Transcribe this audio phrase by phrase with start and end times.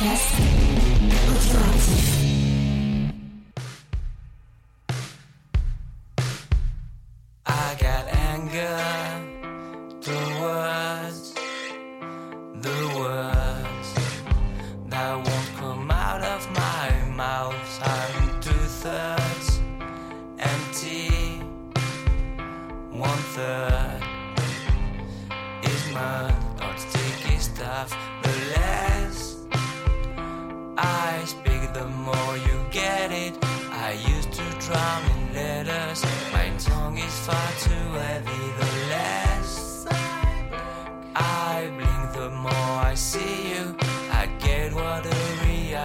[0.00, 0.32] Podcast.
[1.28, 2.29] Autoratif.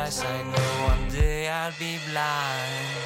[0.05, 0.23] Eyes.
[0.23, 3.04] I know one day I'll be blind.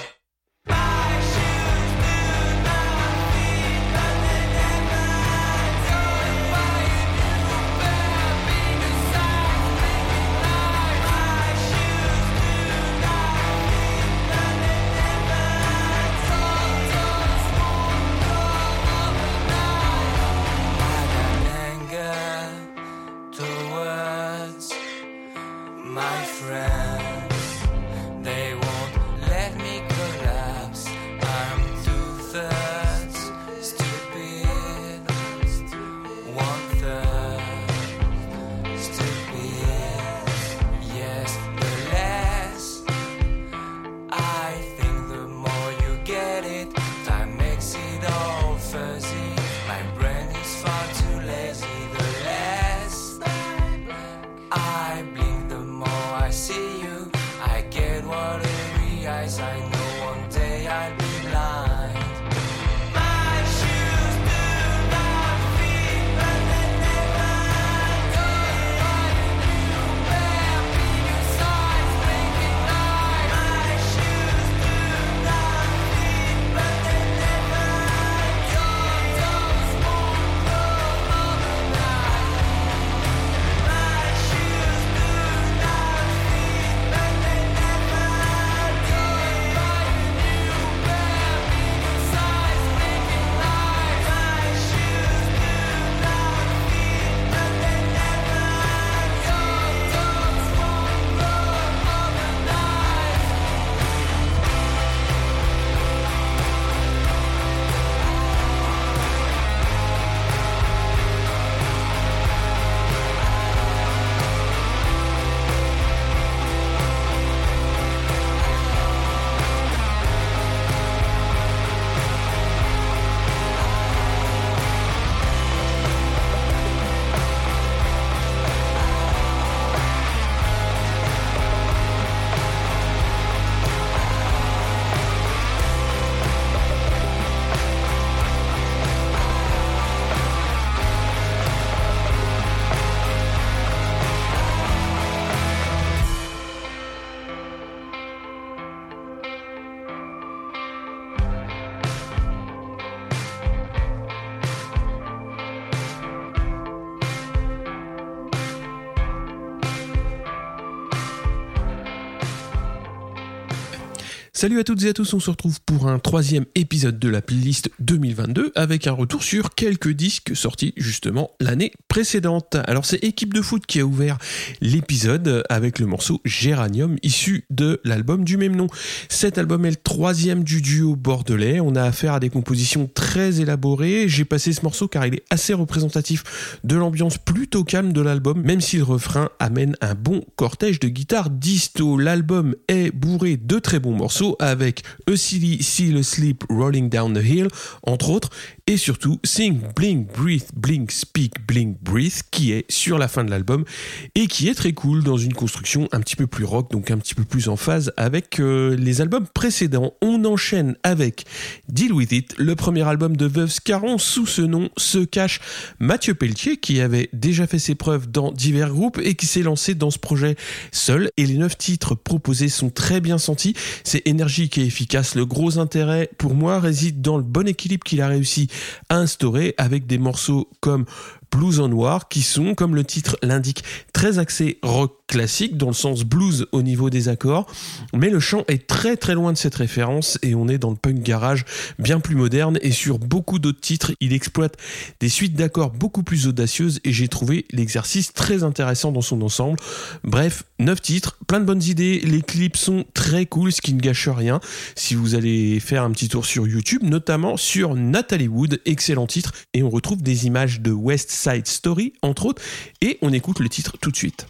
[164.40, 167.22] Salut à toutes et à tous, on se retrouve pour un troisième épisode de la
[167.22, 172.56] playlist 2022 avec un retour sur quelques disques sortis justement l'année précédente.
[172.64, 174.18] Alors c'est Équipe de foot qui a ouvert
[174.62, 178.68] l'épisode avec le morceau Géranium issu de l'album du même nom.
[179.10, 183.42] Cet album est le troisième du duo bordelais, on a affaire à des compositions très
[183.42, 188.00] élaborées, j'ai passé ce morceau car il est assez représentatif de l'ambiance plutôt calme de
[188.00, 191.98] l'album, même si le refrain amène un bon cortège de guitare disto.
[191.98, 197.24] L'album est bourré de très bons morceaux avec A Silly Seal Sleep Rolling Down the
[197.24, 197.48] Hill,
[197.84, 198.30] entre autres,
[198.68, 203.32] et surtout Sing, Blink, Breathe, Blink, Speak, Blink, Breathe, qui est sur la fin de
[203.32, 203.66] l'album
[204.14, 206.98] et qui est très cool dans une construction un petit peu plus rock, donc un
[206.98, 209.94] petit peu plus en phase avec euh, les albums précédents.
[210.02, 211.26] On enchaîne avec
[211.68, 213.98] Deal With It, le premier album de Veuve Scarron.
[213.98, 215.40] Sous ce nom se cache
[215.80, 219.74] Mathieu Pelletier, qui avait déjà fait ses preuves dans divers groupes et qui s'est lancé
[219.74, 220.36] dans ce projet
[220.72, 221.10] seul.
[221.18, 223.56] Et les neuf titres proposés sont très bien sentis.
[223.84, 225.16] C'est et efficace.
[225.16, 228.48] Le gros intérêt pour moi réside dans le bon équilibre qu'il a réussi
[228.90, 230.86] à instaurer avec des morceaux comme
[231.32, 235.74] Blues en Noir, qui sont, comme le titre l'indique, très axés rock classique, dans le
[235.74, 237.48] sens blues au niveau des accords,
[237.94, 240.76] mais le chant est très très loin de cette référence et on est dans le
[240.76, 241.46] punk garage
[241.80, 244.56] bien plus moderne et sur beaucoup d'autres titres, il exploite
[245.00, 249.58] des suites d'accords beaucoup plus audacieuses et j'ai trouvé l'exercice très intéressant dans son ensemble.
[250.04, 253.80] Bref, 9 titres, plein de bonnes idées, les clips sont très cool, ce qui ne
[253.80, 254.40] gâche rien.
[254.76, 259.34] Si vous allez faire un petit tour sur YouTube, notamment sur Natalie Wood, excellent titre,
[259.54, 262.42] et on retrouve des images de West Side Story, entre autres,
[262.82, 264.26] et on écoute le titre tout de suite.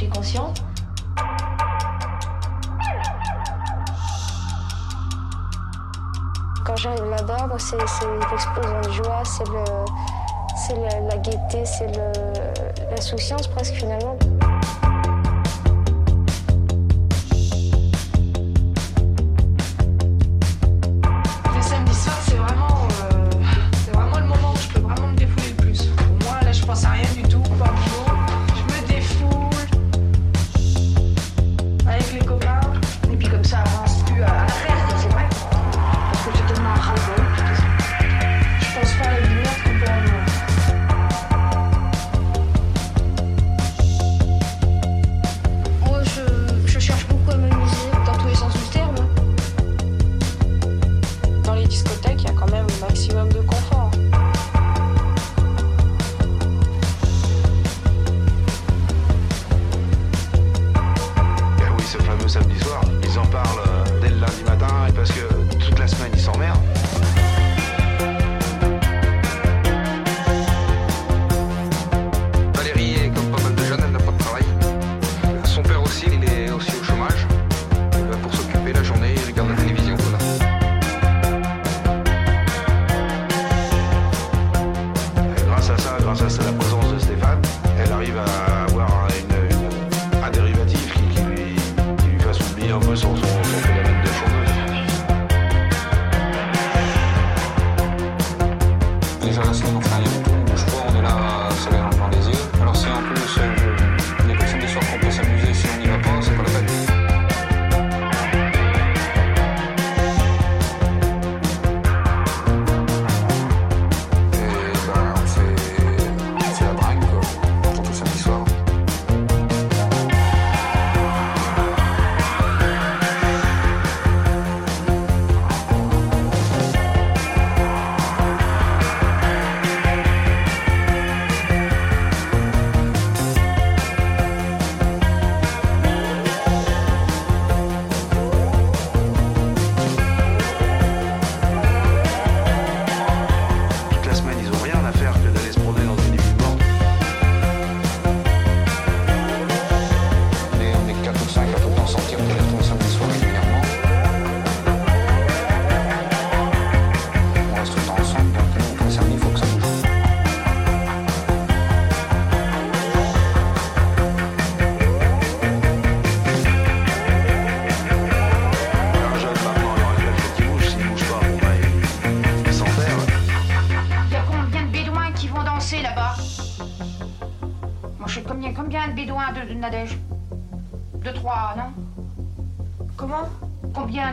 [0.00, 0.62] Suis consciente.
[6.64, 9.22] Quand j'arrive là-bas, c'est c'est l'explosion de joie,
[10.56, 11.90] c'est la gaieté, c'est
[12.90, 14.16] l'insouciance presque finalement.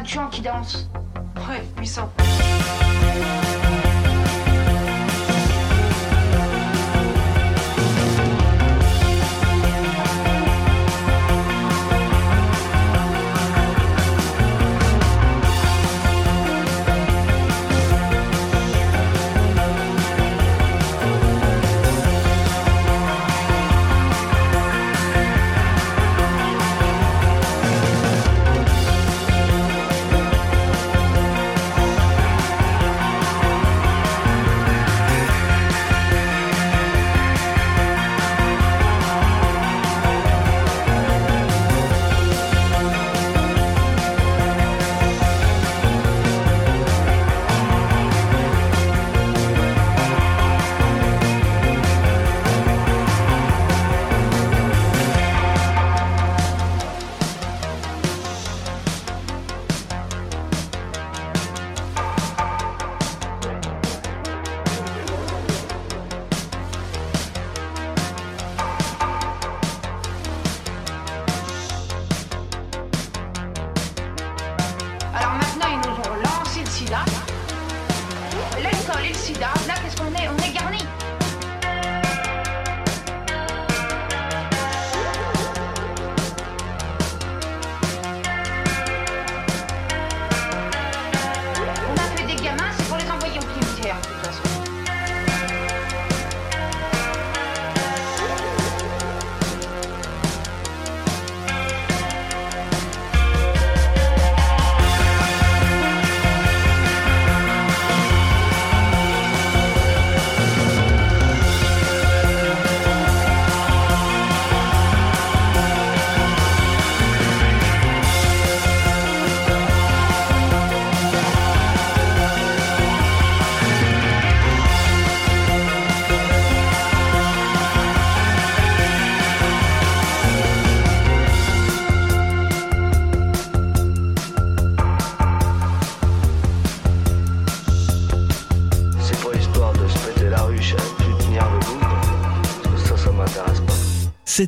[0.08, 0.90] Gens qui dansent
[1.50, 2.10] Ouais, 800.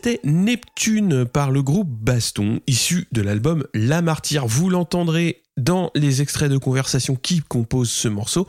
[0.01, 4.47] C'était Neptune par le groupe Baston, issu de l'album La Martyre.
[4.47, 8.47] Vous l'entendrez dans les extraits de conversation qui composent ce morceau.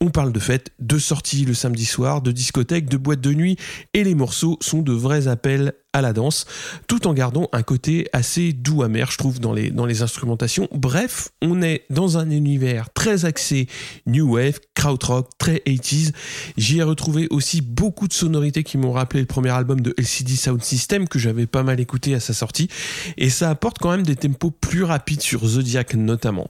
[0.00, 3.56] On parle de fêtes, de sorties le samedi soir, de discothèques, de boîtes de nuit,
[3.94, 6.46] et les morceaux sont de vrais appels à la danse,
[6.86, 10.68] tout en gardant un côté assez doux amer, je trouve, dans les, dans les instrumentations.
[10.72, 13.66] Bref, on est dans un univers très axé
[14.06, 16.12] new wave, krautrock, très 80s.
[16.56, 20.36] J'y ai retrouvé aussi beaucoup de sonorités qui m'ont rappelé le premier album de LCD
[20.36, 22.68] Sound System que j'avais pas mal écouté à sa sortie,
[23.16, 26.49] et ça apporte quand même des tempos plus rapides sur Zodiac notamment.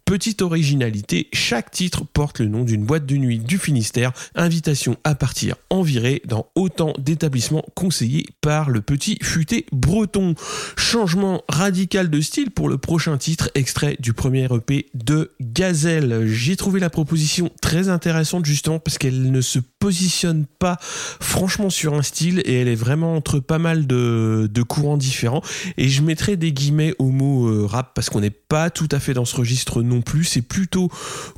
[0.11, 5.15] Petite originalité, chaque titre porte le nom d'une boîte de nuit du Finistère, invitation à
[5.15, 10.35] partir en virée dans autant d'établissements conseillés par le petit futé breton.
[10.75, 16.25] Changement radical de style pour le prochain titre, extrait du premier EP de Gazelle.
[16.27, 21.93] J'ai trouvé la proposition très intéressante justement parce qu'elle ne se positionne pas franchement sur
[21.93, 25.41] un style et elle est vraiment entre pas mal de, courants différents.
[25.77, 28.99] Et je mettrai des guillemets au mot euh, rap parce qu'on n'est pas tout à
[28.99, 30.23] fait dans ce registre non plus.
[30.23, 30.89] C'est plutôt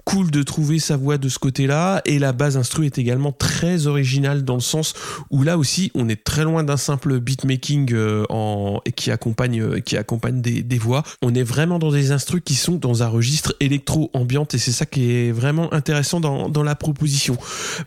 [0.05, 2.01] cool de trouver sa voix de ce côté-là.
[2.05, 4.93] Et la base instru est également très originale dans le sens
[5.29, 9.79] où là aussi on est très loin d'un simple beatmaking euh, en, qui accompagne, euh,
[9.79, 11.03] qui accompagne des, voix.
[11.22, 14.86] On est vraiment dans des instrus qui sont dans un registre électro-ambiante et c'est ça
[14.86, 17.38] qui est vraiment intéressant dans, dans la proposition.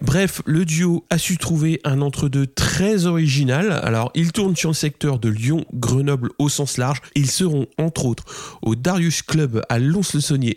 [0.01, 3.81] Bref, le duo a su trouver un entre-deux très original.
[3.83, 7.01] Alors, ils tournent sur le secteur de Lyon, Grenoble au sens large.
[7.15, 8.25] Ils seront entre autres
[8.63, 10.57] au Darius Club à Lons-le-Saunier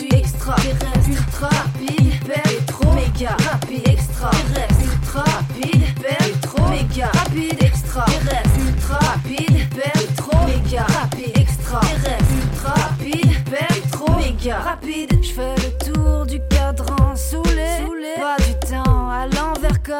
[0.41, 3.37] extra, terrestre, ultra, rapide, hyper, et trop, méga.
[3.51, 7.11] Rapide, extra, terrestre, ultra, rapide, hyper, et trop, méga.
[7.13, 10.85] Rapide, extra, terrestre, ultra, rapide, hyper, et trop, méga.
[10.87, 14.59] Rapide, extra, terrestre, ultra, rapide, hyper, et trop, méga.
[14.59, 14.80] Rapide,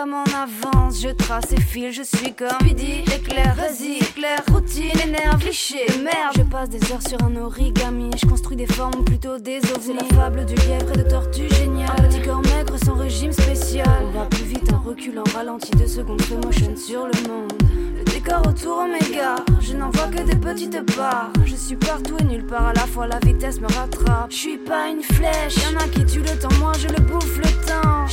[0.02, 1.02] comme en avance.
[1.02, 6.36] Je trace et file, je suis comme Speedy, éclair, vas-y, éclair, routine, énerve, cliché, merde.
[6.38, 9.82] Je passe des heures sur un origami, je construis des formes plutôt des ovnis.
[9.82, 11.90] C'est la fable du lièvre et de tortue géniale.
[12.00, 13.88] Un petit corps maigre sans régime spécial.
[14.08, 17.54] On va plus vite en reculant, ralenti deux secondes, slow motion sur le monde.
[17.98, 21.32] Le décor autour oméga, je n'en vois que des petites parts.
[21.46, 24.32] Je suis partout et nulle part à la fois, la vitesse me rattrape.
[24.32, 27.38] Je suis pas une flèche, y'en a qui tuent le temps, moi je le bouffe
[27.38, 28.08] le temps.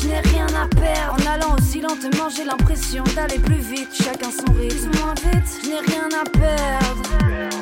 [2.31, 3.89] J'ai l'impression d'aller plus vite.
[3.93, 7.58] Chacun son rythme, moins vite, je n'ai rien à perdre.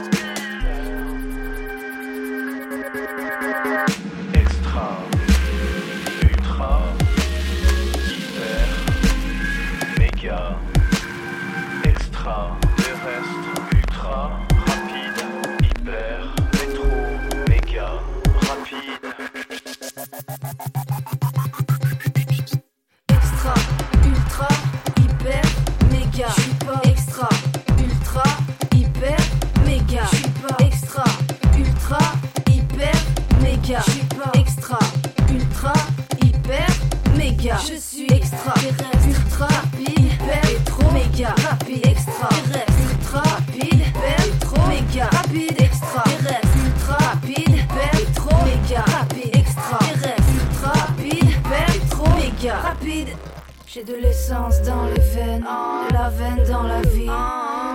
[54.28, 55.44] Dans les veines,
[55.92, 57.08] la veine dans la vie.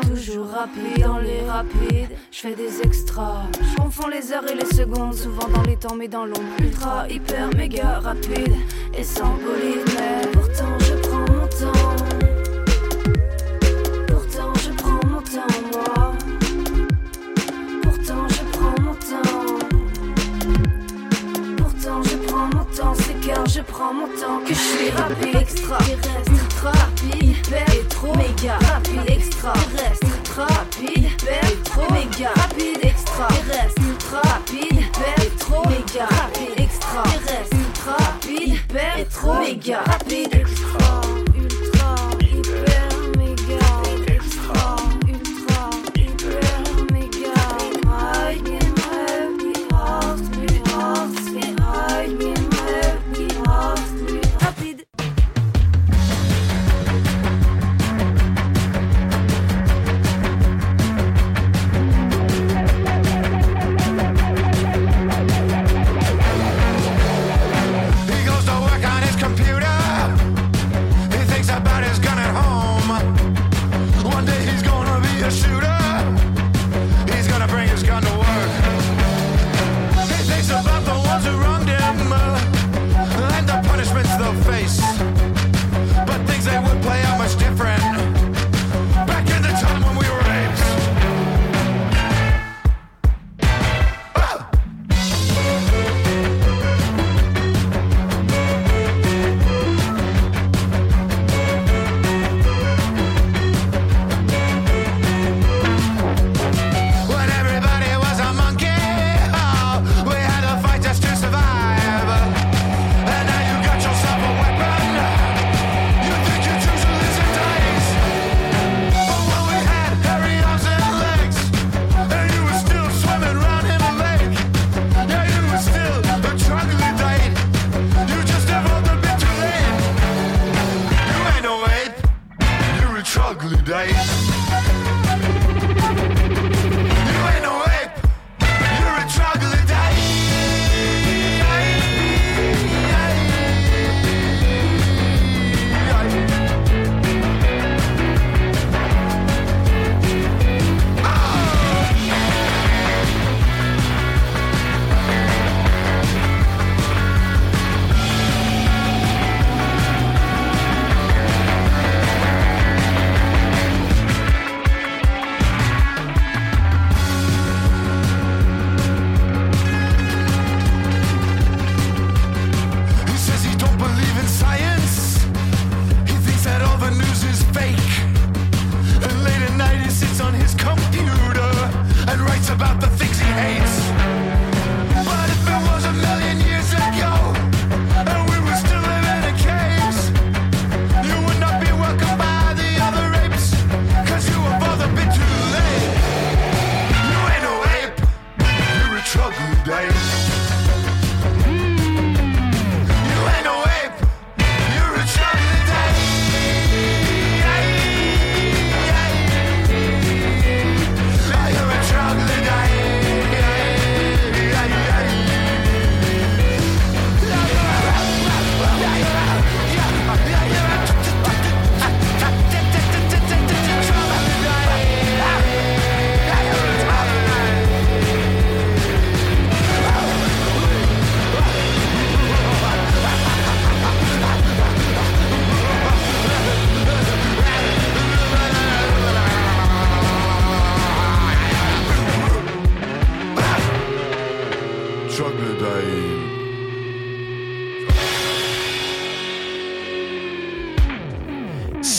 [0.07, 3.43] Toujours rapide dans les rapides, je fais des extras.
[3.61, 6.41] Je confonds les heures et les secondes, souvent dans les temps mais dans l'ombre.
[6.59, 8.55] Ultra, hyper, méga rapide
[8.97, 10.80] et sans bolide, mais pourtant
[23.61, 25.77] je prends mon temps que je suis rapide, extra,
[26.31, 32.29] ultra rapide, hyper, et trop, méga, rapide, extra, terrestre, ultra rapide, hyper, et trop, méga,
[32.35, 38.97] rapide, extra, terrestre, ultra rapide, hyper, et trop, méga, rapide, extra, terrestre, ultra rapide, hyper,
[38.97, 40.60] et trop, méga, rapide, extra,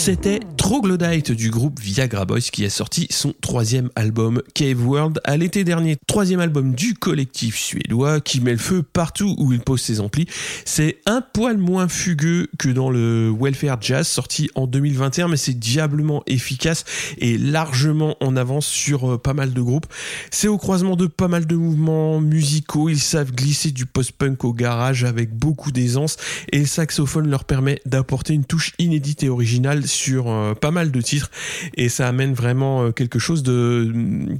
[0.05, 5.35] C'était Troglodyte du groupe Viagra Boys qui a sorti son troisième album Cave World à
[5.35, 5.97] l'été dernier.
[6.07, 10.25] Troisième album du collectif suédois qui met le feu partout où il pose ses amplis.
[10.63, 15.53] C'est un poil moins fugueux que dans le Welfare Jazz sorti en 2021 mais c'est
[15.53, 16.85] diablement efficace
[17.17, 19.87] et largement en avance sur euh, pas mal de groupes.
[20.31, 22.87] C'est au croisement de pas mal de mouvements musicaux.
[22.87, 26.15] Ils savent glisser du post-punk au garage avec beaucoup d'aisance
[26.53, 30.91] et le saxophone leur permet d'apporter une touche inédite et originale sur euh, pas mal
[30.91, 31.29] de titres
[31.75, 33.91] et ça amène vraiment euh, quelque chose de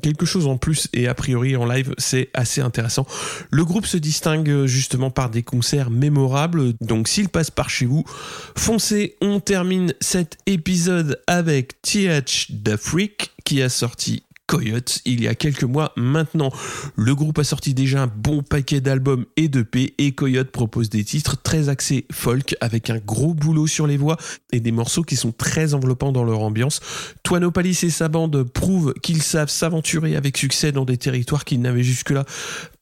[0.02, 3.06] quelque chose en plus et a priori en live c'est assez intéressant.
[3.52, 7.86] Le groupe se distingue euh, justement par des concerts mémorables donc s'il passe par chez
[7.86, 8.04] vous,
[8.56, 9.16] foncez.
[9.22, 15.36] On termine cet épisode avec TH The Freak qui a sorti Coyote il y a
[15.36, 16.52] quelques mois maintenant.
[16.96, 21.04] Le groupe a sorti déjà un bon paquet d'albums et d'EP et Coyote propose des
[21.04, 24.18] titres très axés folk avec un gros boulot sur les voix
[24.52, 26.82] et des morceaux qui sont très enveloppants dans leur ambiance.
[27.24, 31.62] Toano Palis et sa bande prouvent qu'ils savent s'aventurer avec succès dans des territoires qu'ils
[31.62, 32.26] n'avaient jusque-là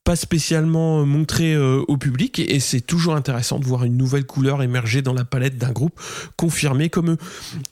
[0.04, 4.64] pas spécialement montré euh, au public et c'est toujours intéressant de voir une nouvelle couleur
[4.64, 6.00] émerger dans la palette d'un groupe
[6.38, 7.18] confirmé comme eux.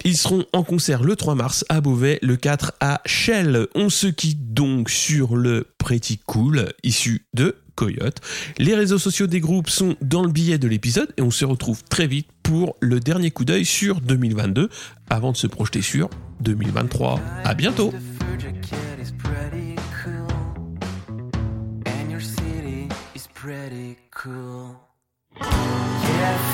[0.05, 3.67] Ils seront en concert le 3 mars à Beauvais, le 4 à Shell.
[3.73, 8.19] On se quitte donc sur le Pretty Cool issu de Coyote.
[8.57, 11.83] Les réseaux sociaux des groupes sont dans le billet de l'épisode et on se retrouve
[11.85, 14.69] très vite pour le dernier coup d'œil sur 2022
[15.09, 16.09] avant de se projeter sur
[16.41, 17.19] 2023.
[17.43, 17.93] À bientôt.
[23.41, 24.77] Pretty cool.
[25.39, 26.48] Yeah,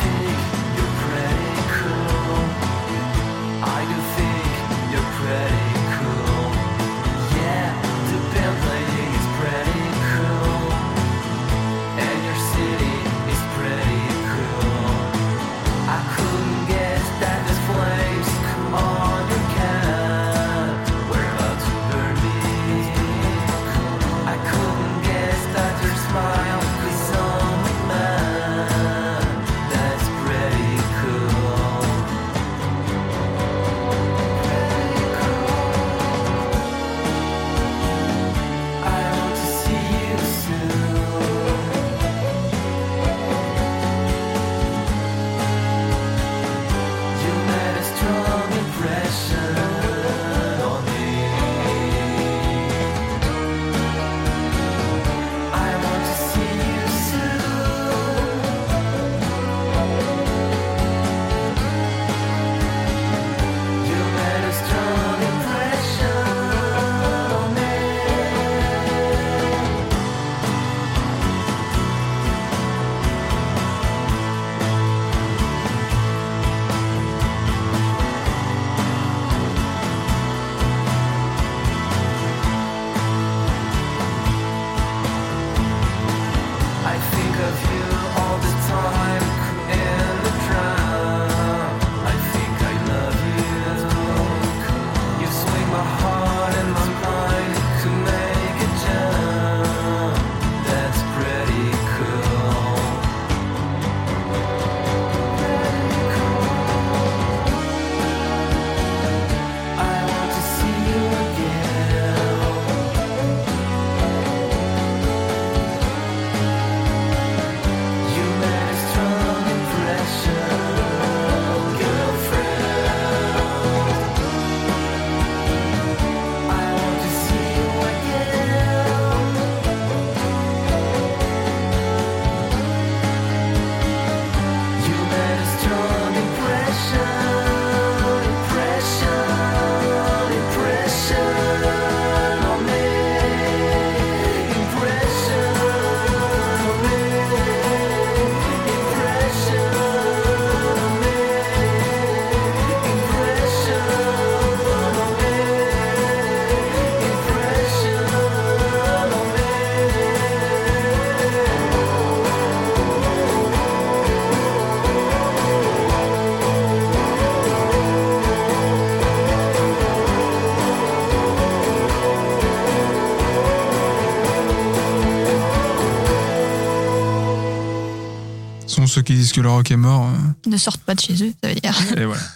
[179.05, 180.07] qui disent que le rock est mort.
[180.07, 181.73] euh, Ne sortent pas de chez eux, ça veut dire.
[181.97, 182.21] et voilà.